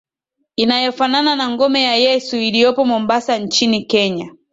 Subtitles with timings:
[0.55, 4.29] inayofanana na Ngome ya Yesu iliyopo Mombasa nchini Kenya